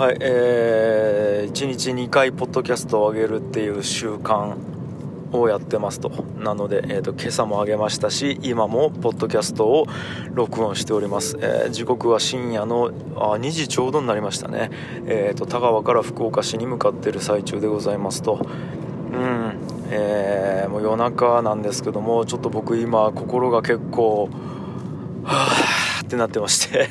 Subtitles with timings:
[0.00, 4.56] はいえー、1日2回ポッドキャストを上げるっていう習慣
[5.30, 6.08] をやってますと。
[6.38, 9.84] なので、えーと、今朝も上げましたし今もポッドキャストを
[10.32, 14.70] 録音しております、えー、時刻は深夜のあ2時ちょうどになりましたね、
[15.04, 18.40] えーと、田川から福岡市に向かっている最中でございますと。
[19.12, 19.52] うん
[19.90, 24.30] えー、もう夜中なんですけどもちょっと僕今心が結構
[25.24, 25.48] は
[26.00, 26.88] あってなってまして。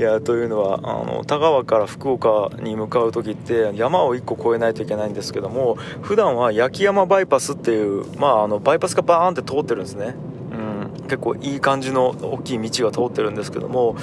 [0.00, 10.14] いやというのはあの田川から福岡に向かう時って山を1個越えないといけないんですけども普段は焼山バイパスっていう、まあ、あのバイパスがバーンって通ってるんですね、
[10.52, 13.98] うん、結構いい感じの大きい道が通ってるんですけども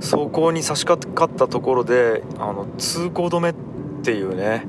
[0.00, 3.54] そこに差し掛かったところであの通行止めっ
[4.02, 4.66] ていうね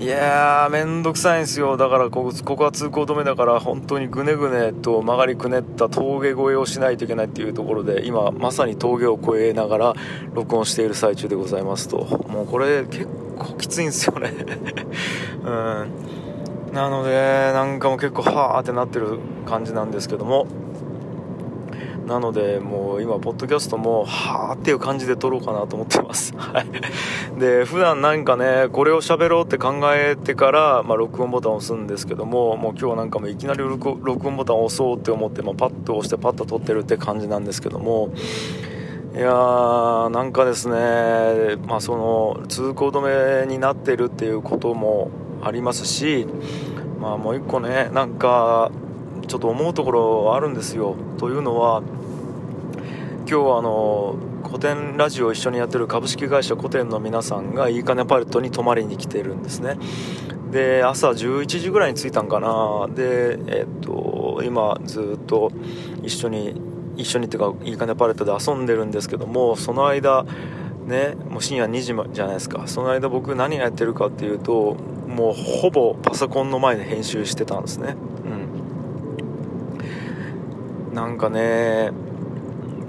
[0.00, 1.76] いやー、めんどくさいんですよ。
[1.76, 9.94] だからここ、ここは通行止めだから、本当にぐねぐねと曲がりくねった峠越えをしないといけないっていうところで、今、まさに峠を越えながら
[10.32, 11.98] 録音している最中でございますと。
[12.28, 13.08] もうこれ、結
[13.38, 14.32] 構きついんですよね。
[15.44, 15.50] う
[16.70, 16.72] ん。
[16.72, 20.46] なので、なんかも結構、はーってなってる感じなんですけども、
[22.10, 26.36] なのでもう今ポッドキャストもはあっていう感じで撮ろうかなと思ってます。
[26.36, 27.38] はい。
[27.38, 38.12] で普段なんかねこれを喋ろうって考えてから、まあ、録音ボタンを押すんですけどももう今日なんかもいきなり録音ボタンを押そうって思って、まあ、パッと押してパッと撮ってるって感じなんですけども
[39.14, 45.12] いやーなんかですね、まあ、その通行止めになってるっていうことも
[45.44, 46.26] ありますし、
[46.98, 48.72] まあ、もう一個ねなんか
[49.30, 50.96] ちょっと思うところあるんですよ。
[51.18, 51.82] というのは
[53.20, 59.76] 今日はあの古典ラジオを一緒にやってる株式会社古典の皆さんがいいかねパレットに泊まりに来てるんですね。
[60.50, 62.88] で朝11時ぐらいに着いたんかな。
[62.92, 65.52] でえっと今ずっと
[66.02, 66.60] 一緒に
[66.96, 70.26] 一緒にっていうかいいかねパレットで遊んでるんですけどもその間
[70.88, 72.64] ねもう深夜2時じゃないですか。
[72.66, 74.74] その間僕何やってるかっていうと
[75.06, 77.94] もうほぼパソコンの前で編集してたんですね。
[80.92, 81.90] なんかね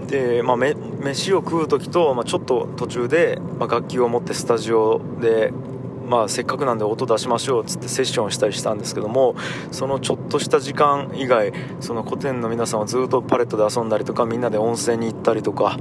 [0.07, 5.51] で、まあ、め飯を食う時と、まあ、ちょっと途中で、まあ、楽器を持ってスタジオで、
[6.05, 9.35] まあ、せっかくなんで音出しましょうっつってセッションしたりしたんですけども
[9.71, 15.77] そのちょっとした時間以外その古典の皆さんはずっとパレットで遊んだりとかみんなで温泉に行ったりとか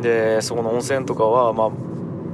[0.00, 1.70] でそこの温泉とかは、まあ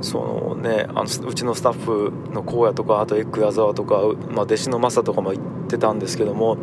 [0.00, 6.58] そのね、あのうちのスタッフの荒野とかあとエッグ矢沢とか、まあ、弟子のマサとかも行ってたんですけども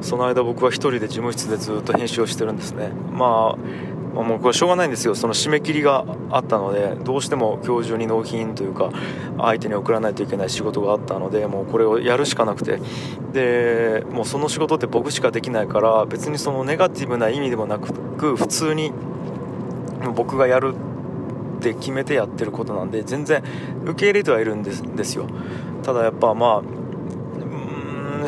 [0.00, 3.56] その間僕は1人で事務室でずっと編集をしてるんですね、まあ、
[4.14, 5.14] まあ、もうこれしょうがないんですよ。
[5.14, 8.90] その締め切りがあったのでどうしても今日中に納品というか
[9.38, 12.80] 相手に送らないといけない仕事があったのでもうこれをやるしかなくて。
[13.32, 18.92] でもうその仕事って僕しかできないから別にそのネガティブな意味でもなく普通に
[20.16, 23.44] 僕がやるって決めてやってることなんで全然
[23.84, 25.26] 受け入れてはいるんですですよ。
[25.84, 26.79] ただやっぱまあ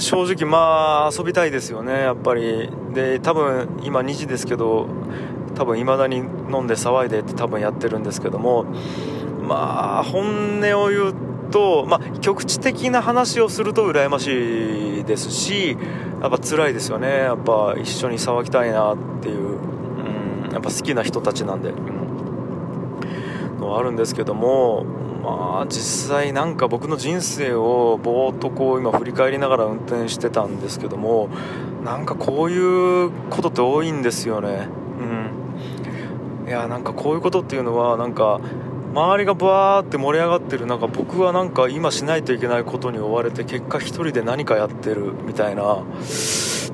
[0.01, 2.71] 正直まあ遊びたいですよねやっぱり。
[2.93, 4.87] で多分今2時ですけど
[5.55, 8.65] 多分未だに飲んで騒いでって多分やってるんですけども
[9.43, 11.15] まあ本音を言う
[11.51, 15.77] と、まあ、局地的な話をすると羨ましいですし
[16.21, 17.09] やっぱ辛いですよね。
[17.09, 24.87] やっぱ一緒に騒ぎたいなっていう、うん、やっぱ好きな人たちなんで、うん、のあるんですけども
[25.23, 31.29] まあ実際なんか僕の人生をぼーっとこう今振り返りながら運転してたんですけども
[31.85, 34.69] なんかこういうことって多いんですよね。
[34.99, 36.49] うん。
[36.49, 38.41] いやなんかこういうことっていうのはなんか
[38.95, 45.85] 周りがバーって盛り上がってるなんか僕はなんか今しないといけないことに追われて結果1人で何かやってるみたいな。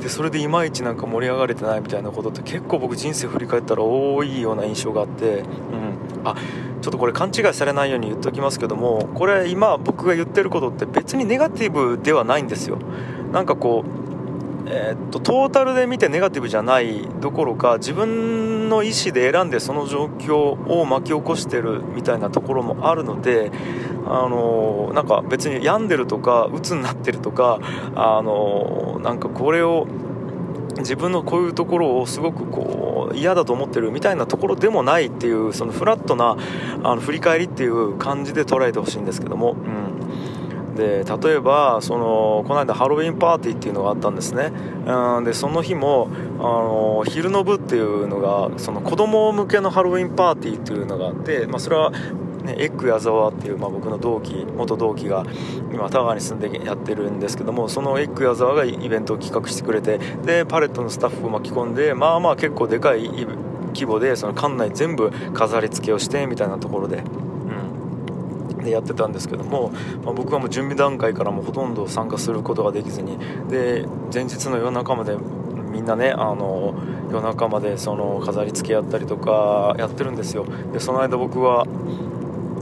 [0.00, 5.47] でそれでいまいちなんか盛り上がれてないみたいなことって結構僕人生振り返ったら多いような印象があって、うん、
[6.25, 6.36] あ
[6.88, 12.78] ちょっとこれ勘違いされないように言っておきますけどもこれ今僕が言ってることって別にネガティブではないんですよ。
[13.31, 23.51] なんかこうえー、っとトータルで見てネガティブじゃないどころか自分の意思で選んでその状況を巻き起こしてるみたいなところもあるので
[24.07, 27.60] あのなんか別に病んでるとか鬱になってるとか
[27.97, 29.86] あのなんかこれを
[30.78, 36.36] 自分のこういうところをすごくこう嫌だと思ってるみたいなところでもないっていうそのフラットな
[36.83, 44.53] あの振り返りっていう感じで捉えてほしいんですけども、うん、で例えばそのこの間ハロウィンパーティーっていうのがあったんですね、
[44.86, 46.09] うん、でその日も
[46.39, 51.92] あの昼の部っていうのがその子供向けのハロウィンパーティーっていうのがあって、まあ、それは
[52.48, 55.24] ね、エッグ矢沢っていう、まあ、僕の同期元同期が
[55.71, 67.03] 今田川に住んでやってるんですけどもそのエッグ矢沢がイベントを企画してくれてでパレットのスタッフを巻き込んでまあまあ結構でかい規模でその館内全部飾り付けをしてみたいなところで。
[68.65, 69.71] でやってたんですけども、
[70.04, 73.16] まあ、僕はもう準備段階からもほとんど参加することができずに
[73.48, 76.74] で前日の夜中までみんなねあの
[77.10, 81.66] 夜中までその飾り付けやったりとかやってるんですよでその間僕は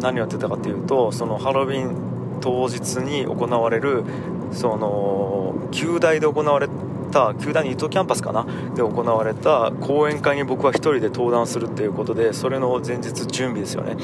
[0.00, 4.04] 何をやってたかっていうとそのハロウィン当日に行われる
[4.52, 6.68] その旧大で行われ
[7.10, 8.44] た球団ニットキャンパスかな？
[8.74, 13.96] で行われた講演会に僕は1人で登壇するっていうことでそれの前日準備ですよね。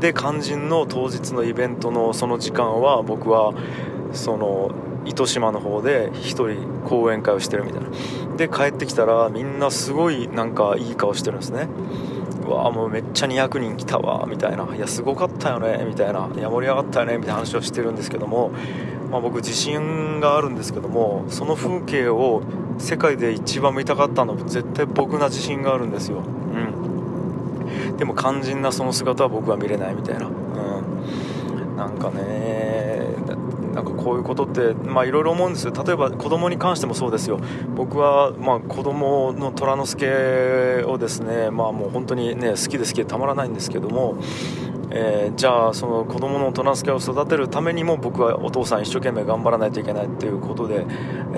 [0.00, 3.54] で肝心の当日のイベントのその時間は僕は
[4.12, 4.70] その
[5.04, 7.88] 糸島の方で1人講演会をしてるみたいな。
[8.36, 11.68] で帰ってきたらみんなすごいなんかいい顔してるんですね。
[12.48, 14.74] うわもうめっちゃ200人来たわみたいな。
[14.74, 16.28] いやすごかったよねみたいな。
[16.34, 18.50] いや盛り上がったよねみたいな話をしてるんですけども
[19.10, 22.42] まあ、僕自信があるんですけどもその風景を
[22.78, 33.06] 世界で一番見たかったのは絶対僕な自信があるんですよ、うん、でも肝心なその姿は僕は見れないみたいな、うん、なんかね
[33.78, 34.74] なんかこういうことってい
[35.12, 35.72] ろいろ思うんですよ。
[35.72, 37.38] 例えば子供に関してもそうですよ。
[37.76, 44.16] 僕はまあ子供の虎之助をですねまあもう本当にね好きで好きでたまらないんですけども
[44.90, 50.86] えー、じゃあその子供の大人助を育てるためにも僕はお父さん一生懸命頑張らないといけないっていうことで、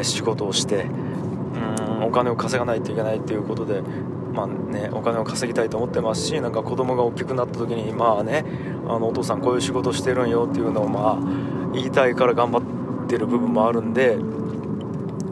[0.03, 3.83] 仕事をしてうんお金を稼がないといけないっていうことで、
[4.32, 8.44] まあね、お金を稼ぎたいと思ってますしなんか子供が大きくなった時にまあね
[8.87, 14.17] あのお父さんこういう仕事してるんよっていうのをまあ言いたいから頑張ってる部分もあるんで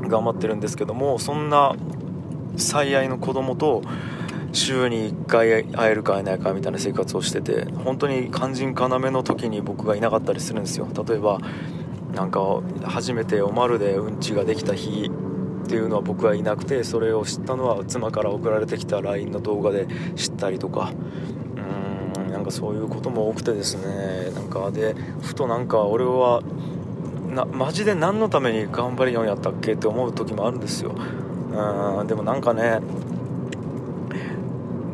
[0.09, 1.77] 頑張ってるんですけどもそんな
[2.57, 3.83] 最愛の子供と
[4.53, 10.89] 週に1回会えるか会えないかみたいな生活をしてて本当に肝心要の時に僕がいなかったりするんですよ。
[11.07, 11.39] 例えば
[12.15, 12.41] なんか
[12.83, 15.11] 初めておまるでうんちができた日
[15.69, 19.87] っていうのは僕はいなくてそれを知ったのは妻から送られてきた LINE の動画で
[20.17, 20.93] 知ったりとか。
[22.17, 24.31] うーんなんかそういうことも多くてですね。
[24.35, 26.43] なんかでふとなんか俺は
[27.35, 29.75] なマジで何のために頑張りよんやったっけ？
[29.75, 30.95] って思う時もあるんですよ。
[31.53, 32.81] うんでもなんかね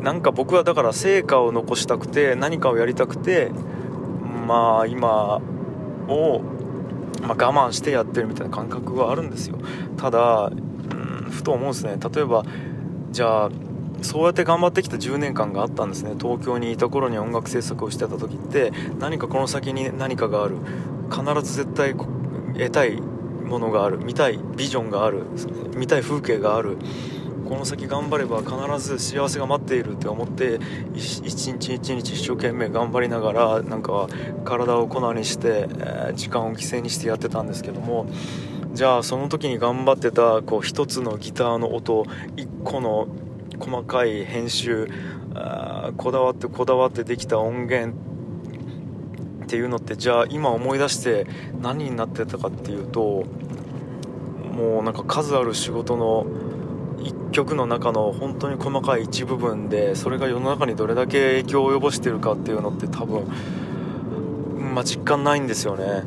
[0.03, 3.51] なんか僕はだから成果を残したくて何かをやりたくて
[4.45, 5.39] まあ今
[6.07, 6.41] を、
[7.21, 9.57] まあ、我慢してやってるみたいな感覚はあるんですよ。
[9.97, 10.51] ただ
[11.35, 11.97] ふと思うんですね。
[12.13, 12.43] 例えば
[13.11, 13.49] じゃあ
[14.01, 16.15] そうやって頑張ってきた10年間があったんですね。
[16.19, 20.57] 東京にいた頃に音楽制作をしてた時って何かこの先に何かがある。
[21.11, 23.99] 必ず絶対得たいものがある。
[23.99, 25.23] 見たいビジョンがある。
[25.75, 26.77] 見たい風景がある。
[27.47, 30.59] この先頑張れば必ず幸せが待っているって思って
[30.95, 34.07] 一日一日一生懸命頑張りながらなんか
[34.43, 35.67] 体を粉にして、
[36.15, 38.07] 時間を犠牲にしてやってたんですけども
[38.75, 42.05] じゃあその時に頑張ってたこう一つのギターの音
[42.35, 43.07] 一個の
[43.57, 44.89] 細かい編集
[45.33, 47.95] あこだわってこだわってできた音源
[49.45, 51.25] っていうのってじゃあ今思い出して
[51.61, 53.23] 何になってたかっていうと
[54.51, 56.25] もうなんか数ある仕事の
[56.97, 63.25] 1曲の中の本当に細かい一部分でそれが世の中にどれだけ影響を及ぼしてるかっていうのって多分、
[64.73, 66.03] まあ、実感ないんですよね。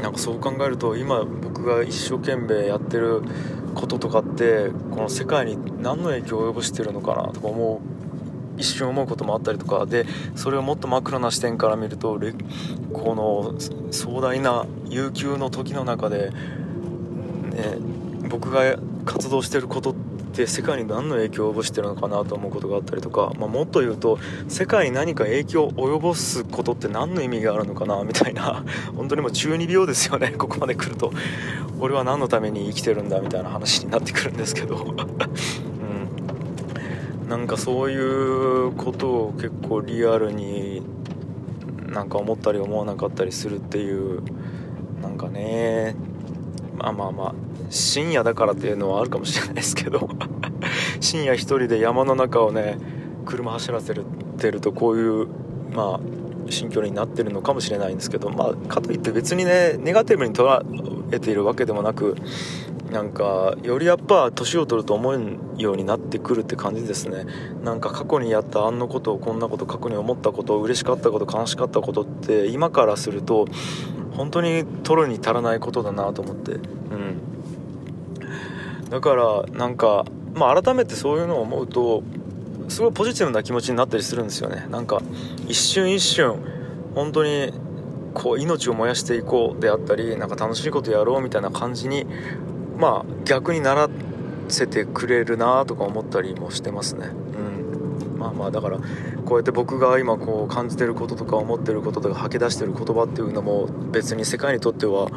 [0.00, 3.22] なんかそう考えると今僕が一生懸命やってる
[3.74, 12.20] こととかってこの世界に何の影響を及ぼしてるのかなとか思う一瞬思うこともあったりとかでそれをもっとマクロな視点から見ると
[12.92, 16.36] この壮大な悠久の時の中で、ね、
[18.28, 28.64] 僕が活動してることってって世界に何の影響を及ぼしてるのかなと思うことがあったりとか、まあ、もっと言うと世界に何か影響を及ぼすことって何の意味があるのかなみたいな。
[28.96, 31.12] 本当にもう中二病ですよね ここまで来ると。
[31.80, 34.76] 俺は何のために生きてるんだみたいな話になってくるんですけど。
[37.22, 40.82] うん、なんかそういうことを結構リアルに
[41.88, 44.22] なんか思ったり思わなかったりするっていう
[45.02, 45.94] なんかね
[46.82, 47.34] まあまあまあ
[47.70, 50.08] 深夜だからっていうのはあるかもしれないですけど
[51.00, 52.78] 深夜1人で山の中をね
[53.24, 53.94] 車走らせ
[54.38, 55.28] てるとこういう
[55.72, 56.00] まあ
[56.50, 60.62] 心境になってるのかもしれないんですけどまあかといって別にねネガティブに捉
[61.12, 62.16] えているわけでもなく
[62.90, 67.24] なんかよりやっぱ年を取ると思うようになってくるって感じですね。
[67.64, 73.46] なんか過去にやったあんなことをこんなこと過去に思ったこと嬉しかったこと悲しかったことって今からすると
[74.14, 76.52] 本当に取るに足らないことだなと思って。
[76.52, 77.20] うん。
[78.90, 80.04] だからなんか、
[80.34, 82.02] まあ、改めてそういうのを思うと
[82.68, 84.66] すごいポジティブな気持ちになったりするんですよね。
[84.70, 85.00] なんか
[85.48, 86.36] 一瞬一瞬
[86.94, 87.52] 本当に
[88.14, 92.06] こう命を燃やしていこうであったりなんか楽しいことやろうみたいな感じに
[92.78, 93.88] まあ逆になら
[94.48, 97.21] せてくれるなとか思ったりもしてますね。
[98.22, 98.78] まあまあだから
[99.24, 105.08] こうやって僕が今こう感じてることとか思ってることとか吐き出してる言葉っていうのも別に世界にとっては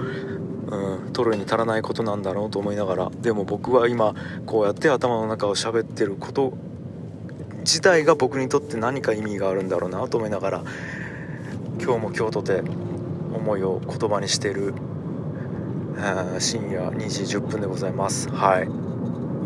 [0.65, 4.15] うん、取るに足らないことなんだろうと思いながらでも僕は今
[4.47, 6.57] こうやって頭の中を喋ってること
[7.59, 10.63] 自体が僕にとって何か意味があるんだろうなと思いながら
[11.79, 12.63] 今日も今日とて
[13.33, 14.73] 思いを言葉にしている
[16.39, 18.29] 深夜2時10分でございます。
[18.29, 18.67] はい。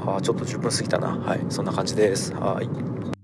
[0.05, 1.07] あちょっと10分過ぎたな。
[1.09, 1.45] はい。
[1.49, 2.33] そんな感じです。
[2.33, 3.18] はい。